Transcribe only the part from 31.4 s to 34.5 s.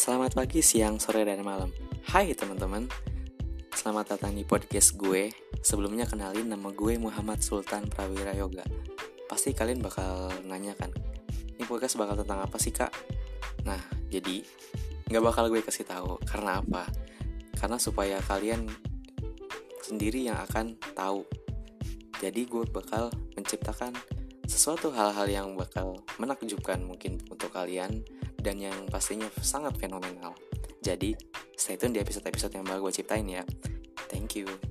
stay tune di episode-episode yang bakal gue ciptain ya. Thank